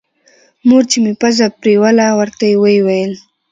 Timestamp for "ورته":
2.19-2.45